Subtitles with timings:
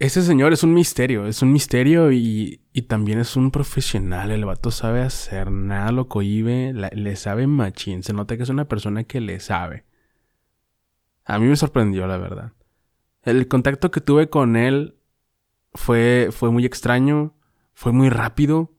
[0.00, 4.30] ese señor es un misterio, es un misterio y, y, también es un profesional.
[4.30, 8.02] El vato sabe hacer, nada lo cohibe, le sabe machín.
[8.02, 9.84] Se nota que es una persona que le sabe.
[11.26, 12.52] A mí me sorprendió, la verdad.
[13.24, 14.96] El contacto que tuve con él
[15.74, 17.34] fue, fue muy extraño,
[17.74, 18.72] fue muy rápido.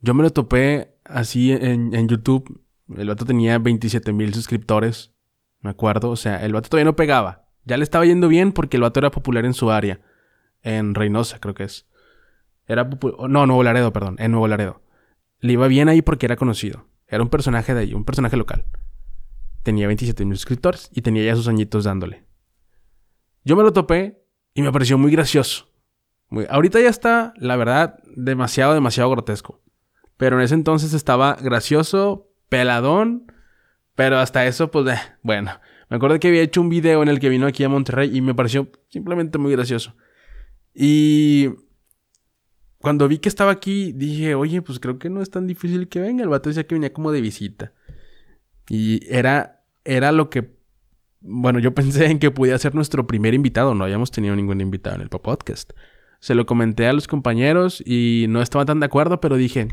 [0.00, 2.62] Yo me lo topé así en, en YouTube.
[2.96, 5.12] El vato tenía 27 mil suscriptores,
[5.60, 6.08] me acuerdo.
[6.08, 7.50] O sea, el vato todavía no pegaba.
[7.66, 10.00] Ya le estaba yendo bien porque el vato era popular en su área.
[10.62, 11.86] En Reynosa, creo que es.
[12.66, 12.88] Era
[13.28, 14.16] No, Nuevo Laredo, perdón.
[14.18, 14.82] En Nuevo Laredo.
[15.40, 16.86] Le iba bien ahí porque era conocido.
[17.06, 18.66] Era un personaje de ahí, un personaje local.
[19.62, 22.24] Tenía 27 mil suscriptores y tenía ya sus añitos dándole.
[23.44, 25.68] Yo me lo topé y me pareció muy gracioso.
[26.48, 29.60] Ahorita ya está, la verdad, demasiado, demasiado grotesco.
[30.16, 33.26] Pero en ese entonces estaba gracioso, peladón.
[33.94, 35.50] Pero hasta eso, pues, eh, bueno.
[35.90, 38.22] Me acuerdo que había hecho un video en el que vino aquí a Monterrey y
[38.22, 39.94] me pareció simplemente muy gracioso.
[40.74, 41.50] Y
[42.78, 46.00] cuando vi que estaba aquí, dije, oye, pues creo que no es tan difícil que
[46.00, 46.22] venga.
[46.24, 47.72] El vato decía que venía como de visita.
[48.68, 50.56] Y era, era lo que,
[51.20, 53.74] bueno, yo pensé en que podía ser nuestro primer invitado.
[53.74, 55.72] No habíamos tenido ningún invitado en el podcast.
[56.20, 59.68] Se lo comenté a los compañeros y no estaban tan de acuerdo, pero dije,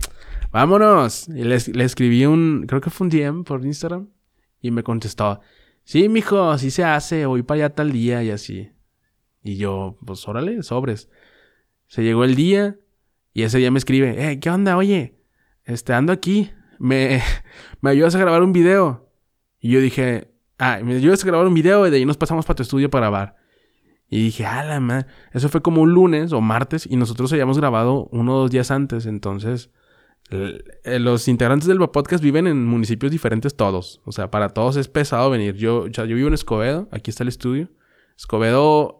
[0.52, 1.28] vámonos.
[1.30, 4.09] Y le, escribí un, creo que fue un DM por Instagram.
[4.61, 5.39] Y me contestó,
[5.84, 8.69] sí, mijo, así se hace, voy para allá tal día y así.
[9.50, 11.09] Y yo, pues órale, sobres.
[11.88, 12.78] Se llegó el día
[13.33, 14.78] y ese día me escribe, eh, ¿qué onda?
[14.78, 15.16] Oye,
[15.66, 17.19] este, ando aquí, me,
[17.81, 19.09] me ayudas a grabar un video.
[19.59, 22.45] Y yo dije, ah, me ayudas a grabar un video y de ahí nos pasamos
[22.45, 23.38] para tu estudio para grabar.
[24.08, 25.08] Y dije, ah, la madre.
[25.33, 28.69] Eso fue como un lunes o martes y nosotros habíamos grabado uno o dos días
[28.69, 29.08] antes.
[29.08, 29.72] Entonces,
[30.30, 34.00] eh, los integrantes del podcast viven en municipios diferentes todos.
[34.06, 35.56] O sea, para todos es pesado venir.
[35.56, 37.72] Yo, yo vivo en Escobedo, aquí está el estudio.
[38.16, 39.00] Escobedo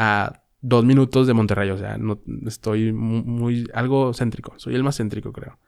[0.00, 1.68] a dos minutos de Monterrey.
[1.70, 4.54] O sea, no estoy muy, algo céntrico.
[4.56, 5.58] Soy el más céntrico, creo.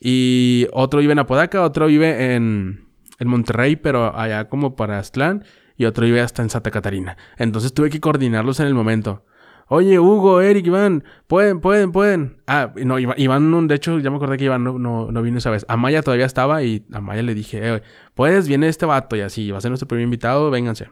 [0.00, 2.88] Y otro vive en Apodaca, otro vive en,
[3.20, 5.44] en Monterrey, pero allá como para Aztlán
[5.76, 7.16] y otro iba hasta en Santa Catarina.
[7.36, 9.24] Entonces tuve que coordinarlos en el momento.
[9.68, 12.42] Oye, Hugo, Eric, Iván, pueden, pueden, pueden.
[12.48, 15.64] Ah, no, Iván, de hecho, ya me acordé que Iván no, no, vino esa vez.
[15.68, 17.82] Amaya todavía estaba y a Maya le dije, eh,
[18.14, 20.88] puedes, viene este vato y así, va a ser nuestro primer invitado, vénganse.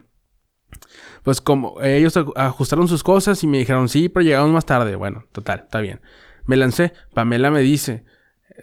[1.23, 4.95] Pues como ellos ajustaron sus cosas y me dijeron, sí, pero llegamos más tarde.
[4.95, 6.01] Bueno, total, está bien.
[6.45, 8.05] Me lancé, Pamela me dice,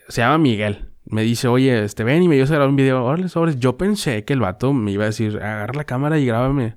[0.09, 3.05] se llama Miguel me dice, oye, este, ven y me dio a un video.
[3.05, 3.59] Órale, sobres.
[3.59, 6.77] Yo pensé que el vato me iba a decir, agarra la cámara y grábame.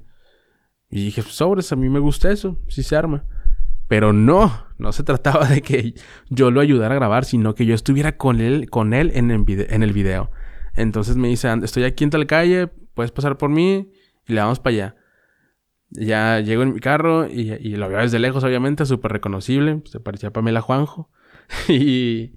[0.90, 3.26] Y dije, sobres, a mí me gusta eso, si se arma.
[3.88, 5.96] Pero no, no se trataba de que
[6.30, 9.44] yo lo ayudara a grabar, sino que yo estuviera con él, con él en, el
[9.44, 10.32] video, en el video.
[10.76, 13.92] Entonces me dice, estoy aquí en tal calle, puedes pasar por mí
[14.28, 14.96] y le vamos para allá.
[15.92, 19.82] Ya llego en mi carro y, lo veo desde lejos, obviamente, súper reconocible.
[19.86, 21.10] Se parecía a Pamela Juanjo.
[21.68, 22.34] y,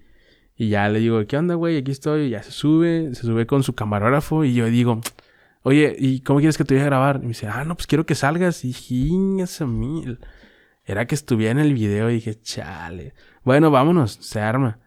[0.57, 1.77] y ya le digo, ¿qué onda, güey?
[1.79, 2.23] Aquí estoy.
[2.23, 4.45] Y ya se sube, se sube con su camarógrafo.
[4.45, 5.01] Y yo digo,
[5.63, 7.17] oye, ¿y cómo quieres que te vaya a grabar?
[7.17, 8.65] Y me dice, ah, no, pues quiero que salgas.
[8.65, 10.19] Y jingas a mil.
[10.85, 13.15] Era que estuviera en el video y dije, chale.
[13.45, 14.81] Bueno, vámonos, se arma.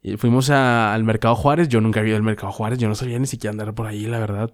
[0.00, 1.68] Y fuimos al Mercado Juárez.
[1.68, 2.78] Yo nunca había ido al Mercado Juárez.
[2.78, 4.52] Yo no sabía ni siquiera andar por ahí, la verdad.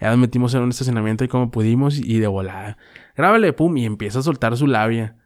[0.00, 2.76] Ya nos metimos en un estacionamiento y como pudimos y de volada.
[3.16, 5.16] Grábale, pum, y empieza a soltar su labia.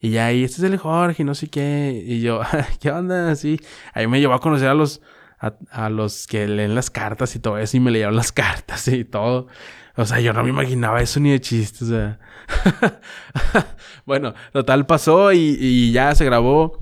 [0.00, 2.02] Y ya ahí, este es el Jorge, no sé qué.
[2.06, 2.40] Y yo,
[2.80, 3.30] ¿qué onda?
[3.30, 3.60] Así.
[3.94, 5.00] Ahí me llevó a conocer a los,
[5.38, 7.76] a, los que leen las cartas y todo eso.
[7.76, 9.48] Y me leyeron las cartas y todo.
[9.96, 11.84] O sea, yo no me imaginaba eso ni de chiste.
[11.84, 12.18] O sea.
[14.06, 16.78] bueno, total pasó y, ya se grabó.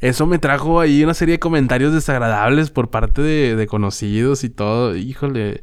[0.00, 4.48] Eso me trajo ahí una serie de comentarios desagradables por parte de, de conocidos y
[4.48, 4.96] todo.
[4.96, 5.60] Híjole.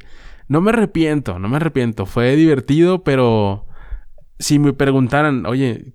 [0.48, 2.06] No me arrepiento, no me arrepiento.
[2.06, 3.66] Fue divertido, pero
[4.38, 5.94] si me preguntaran, oye,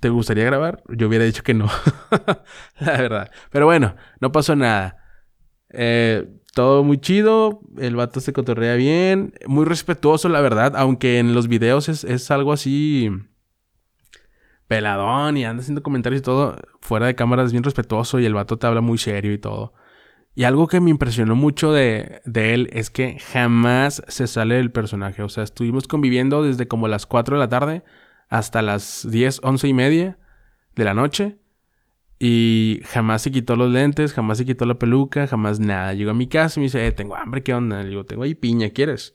[0.00, 0.82] ¿Te gustaría grabar?
[0.88, 1.66] Yo hubiera dicho que no.
[2.78, 3.30] la verdad.
[3.50, 4.96] Pero bueno, no pasó nada.
[5.70, 7.60] Eh, todo muy chido.
[7.78, 9.34] El vato se cotorrea bien.
[9.46, 10.74] Muy respetuoso, la verdad.
[10.76, 13.10] Aunque en los videos es, algo así.
[14.68, 16.56] Peladón y anda haciendo comentarios y todo.
[16.80, 19.74] Fuera de cámara es bien respetuoso y el vato te habla muy serio y todo.
[20.34, 24.72] Y algo que me impresionó mucho de, de, él es que jamás se sale del
[24.72, 25.22] personaje.
[25.22, 27.84] O sea, estuvimos conviviendo desde como las 4 de la tarde
[28.28, 30.18] hasta las 10, 11 y media
[30.74, 31.36] de la noche.
[32.18, 35.92] Y jamás se quitó los lentes, jamás se quitó la peluca, jamás nada.
[35.92, 37.82] Llegó a mi casa y me dice, eh, tengo hambre, ¿qué onda?
[37.82, 39.14] Le digo, tengo ahí piña, ¿quieres?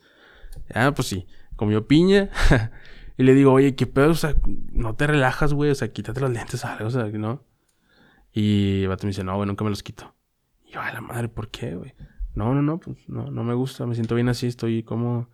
[0.74, 1.26] Ah, pues sí.
[1.56, 2.30] Comió piña.
[3.18, 4.12] y le digo, oye, ¿qué pedo?
[4.12, 4.36] O sea,
[4.74, 5.72] no te relajas, güey.
[5.72, 7.44] O sea, quítate los lentes, algo, o sea, ¿no?
[8.34, 10.17] Y el vato me dice, no, güey, nunca me los quito.
[10.68, 11.94] Y yo, a la madre, ¿por qué, güey?
[12.36, 13.88] No, no, no, pues no, no me gusta.
[13.88, 15.30] Me siento bien así, estoy como...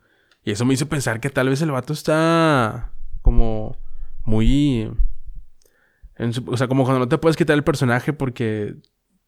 [0.46, 2.92] Y eso me hizo pensar que tal vez el vato está
[3.22, 3.78] como
[4.26, 4.90] muy
[6.46, 8.76] o sea, como cuando no te puedes quitar el personaje porque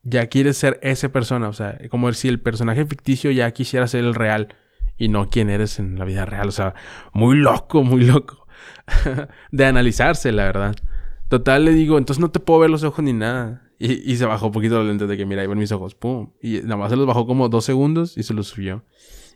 [0.04, 1.50] ya quieres ser esa persona.
[1.50, 4.56] O sea, como si el personaje ficticio ya quisiera ser el real
[4.98, 6.48] y no quien eres en la vida real.
[6.48, 6.76] O sea,
[7.14, 8.48] muy loco, muy loco.
[9.52, 10.76] de analizarse, la verdad.
[11.28, 13.65] Total, le digo, entonces no te puedo ver los ojos ni nada.
[13.78, 16.30] Y, se bajó un poquito los lentes de que, mira, ahí van mis ojos, pum.
[16.42, 18.84] Y nada más se los bajó como dos segundos y se los subió.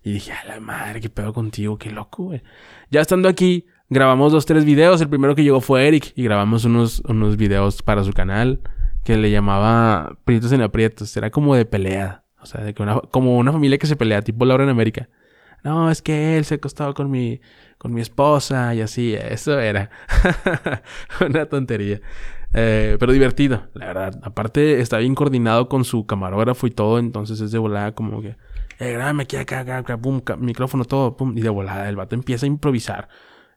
[0.03, 2.41] Y dije, a la madre, qué pedo contigo, qué loco, güey.
[2.89, 5.01] Ya estando aquí, grabamos dos, tres videos.
[5.01, 8.61] El primero que llegó fue Eric y grabamos unos, unos videos para su canal
[9.03, 11.15] que le llamaba Prietos en Aprietos.
[11.17, 12.23] Era como de pelea.
[12.41, 15.09] O sea, de que una, como una familia que se pelea, tipo Laura en América.
[15.63, 17.41] No, es que él se acostaba con mi,
[17.77, 19.13] con mi esposa y así.
[19.15, 19.89] Eso era.
[21.27, 21.99] una tontería.
[22.53, 24.19] Eh, pero divertido, la verdad.
[24.23, 26.99] Aparte, está bien coordinado con su camarógrafo y todo.
[26.99, 28.35] Entonces es de volada como que.
[28.79, 31.37] Eh, grábame aquí, acá, acá, acá, pum, micrófono, todo, pum.
[31.37, 33.09] Y de volada, el vato empieza a improvisar.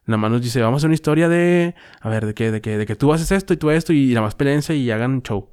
[0.05, 1.75] Nada más nos dice, vamos a hacer una historia de.
[2.01, 3.93] A ver, de que, de que, de que tú haces esto y tú esto.
[3.93, 5.49] Y nada más peleense y hagan show.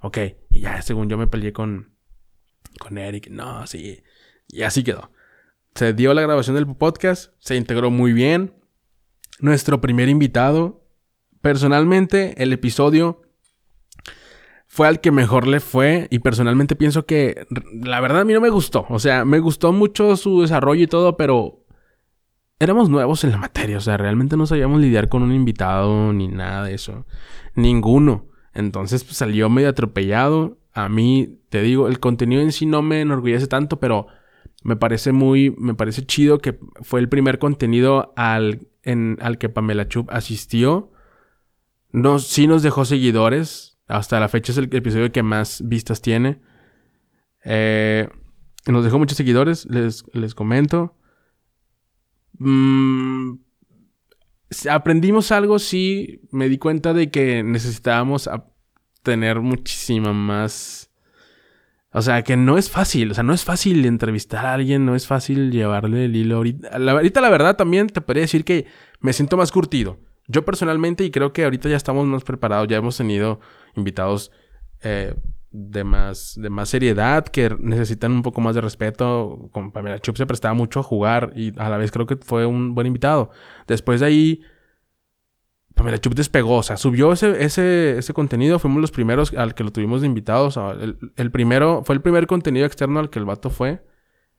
[0.00, 0.18] Ok.
[0.50, 1.94] Y ya, según yo me peleé con.
[2.78, 3.28] Con Eric.
[3.30, 4.02] No, sí.
[4.48, 5.10] Y así quedó.
[5.74, 7.32] Se dio la grabación del podcast.
[7.38, 8.54] Se integró muy bien.
[9.40, 10.83] Nuestro primer invitado.
[11.44, 13.20] Personalmente, el episodio
[14.66, 18.40] fue al que mejor le fue y personalmente pienso que la verdad a mí no
[18.40, 18.86] me gustó.
[18.88, 21.66] O sea, me gustó mucho su desarrollo y todo, pero
[22.58, 26.28] éramos nuevos en la materia, o sea, realmente no sabíamos lidiar con un invitado ni
[26.28, 27.04] nada de eso.
[27.54, 28.28] Ninguno.
[28.54, 30.56] Entonces pues, salió medio atropellado.
[30.72, 34.06] A mí, te digo, el contenido en sí no me enorgullece tanto, pero
[34.62, 39.50] me parece muy, me parece chido que fue el primer contenido al, en, al que
[39.50, 40.90] Pamela Chup asistió.
[41.94, 43.78] No, sí nos dejó seguidores.
[43.86, 46.40] Hasta la fecha es el episodio que más vistas tiene.
[47.44, 48.08] Eh,
[48.66, 50.96] nos dejó muchos seguidores, les, les comento.
[52.32, 53.34] Mm,
[54.68, 56.20] aprendimos algo, sí.
[56.32, 58.28] Me di cuenta de que necesitábamos
[59.04, 60.90] tener muchísima más.
[61.92, 63.12] O sea, que no es fácil.
[63.12, 66.38] O sea, no es fácil entrevistar a alguien, no es fácil llevarle el hilo.
[66.38, 68.66] Ahorita la, ahorita, la verdad, también te podría decir que
[68.98, 70.00] me siento más curtido.
[70.26, 73.40] Yo personalmente, y creo que ahorita ya estamos más preparados, ya hemos tenido
[73.76, 74.30] invitados
[74.82, 75.14] eh,
[75.50, 79.48] de más, de más seriedad, que necesitan un poco más de respeto.
[79.52, 82.46] Con Pamela Chup se prestaba mucho a jugar y a la vez creo que fue
[82.46, 83.30] un buen invitado.
[83.66, 84.42] Después de ahí,
[85.74, 88.58] Pamela Chup despegó, o sea, subió ese, ese, ese contenido.
[88.58, 90.56] Fuimos los primeros al que lo tuvimos de invitados.
[90.56, 93.84] El, el, primero, fue el primer contenido externo al que el vato fue.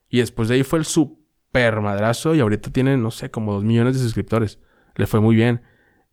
[0.10, 3.64] Y después de ahí fue el super madrazo y ahorita tiene, no sé, como dos
[3.64, 4.60] millones de suscriptores.
[4.96, 5.62] Le fue muy bien.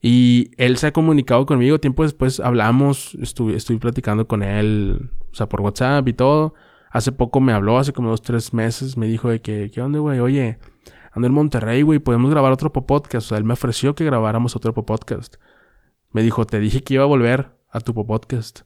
[0.05, 5.35] Y él se ha comunicado conmigo, tiempo después hablamos, estuve, estuve platicando con él, o
[5.35, 6.55] sea, por WhatsApp y todo.
[6.91, 10.01] Hace poco me habló, hace como dos, tres meses, me dijo de que, ¿qué onda,
[10.01, 10.19] güey?
[10.19, 10.59] Oye,
[11.13, 13.27] ando en Monterrey, güey, podemos grabar otro podcast.
[13.27, 15.37] O sea, él me ofreció que grabáramos otro podcast.
[16.11, 18.63] Me dijo, te dije que iba a volver a tu podcast.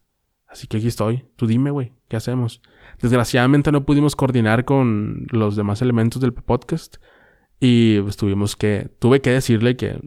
[0.49, 1.27] Así que aquí estoy.
[1.37, 2.63] Tú dime, güey, ¿qué hacemos?
[3.03, 6.97] Desgraciadamente no pudimos coordinar con los demás elementos del podcast.
[7.61, 10.01] Y pues tuvimos que, tuve que decirle que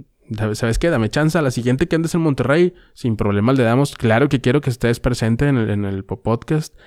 [0.54, 0.90] ¿Sabes qué?
[0.90, 1.42] Dame chance.
[1.42, 3.96] La siguiente que andes en Monterrey, sin problemas le damos.
[3.96, 6.78] Claro que quiero que estés presente en el, en podcast.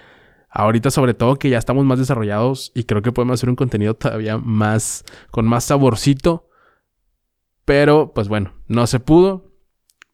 [0.49, 3.95] Ahorita, sobre todo, que ya estamos más desarrollados y creo que podemos hacer un contenido
[3.95, 6.49] todavía más, con más saborcito.
[7.65, 9.53] Pero, pues bueno, no se pudo.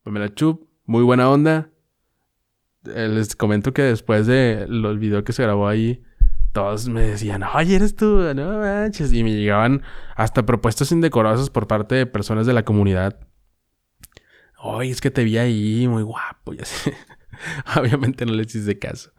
[0.04, 1.70] la Chup, muy buena onda.
[2.86, 6.02] Eh, les comento que después de el video que se grabó ahí,
[6.52, 9.12] todos me decían, oye, eres tú, no manches.
[9.12, 9.82] Y me llegaban
[10.16, 13.18] hasta propuestas indecorosas por parte de personas de la comunidad.
[14.60, 16.90] Oye, es que te vi ahí muy guapo y así.
[17.76, 19.12] Obviamente no les hice caso.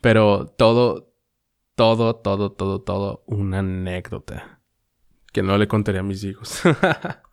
[0.00, 1.14] Pero todo,
[1.74, 4.60] todo, todo, todo, todo, una anécdota
[5.32, 6.62] que no le contaría a mis hijos.